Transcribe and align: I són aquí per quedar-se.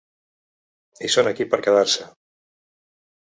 I 1.07 1.09
són 1.15 1.29
aquí 1.33 1.47
per 1.51 1.59
quedar-se. 1.67 2.09